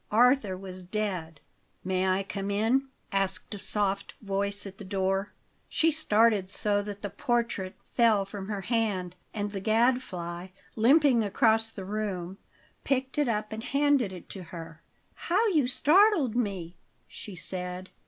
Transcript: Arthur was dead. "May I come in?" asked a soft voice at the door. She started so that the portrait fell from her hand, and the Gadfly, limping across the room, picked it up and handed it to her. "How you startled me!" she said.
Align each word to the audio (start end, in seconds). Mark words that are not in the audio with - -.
Arthur 0.09 0.57
was 0.57 0.83
dead. 0.83 1.39
"May 1.83 2.07
I 2.07 2.23
come 2.23 2.49
in?" 2.49 2.87
asked 3.11 3.53
a 3.53 3.59
soft 3.59 4.15
voice 4.19 4.65
at 4.65 4.79
the 4.79 4.83
door. 4.83 5.31
She 5.69 5.91
started 5.91 6.49
so 6.49 6.81
that 6.81 7.03
the 7.03 7.09
portrait 7.11 7.75
fell 7.93 8.25
from 8.25 8.47
her 8.47 8.61
hand, 8.61 9.15
and 9.31 9.51
the 9.51 9.59
Gadfly, 9.59 10.47
limping 10.75 11.23
across 11.23 11.69
the 11.69 11.85
room, 11.85 12.39
picked 12.83 13.19
it 13.19 13.29
up 13.29 13.53
and 13.53 13.63
handed 13.63 14.11
it 14.11 14.27
to 14.29 14.41
her. 14.45 14.81
"How 15.13 15.45
you 15.49 15.67
startled 15.67 16.35
me!" 16.35 16.77
she 17.07 17.35
said. 17.35 17.91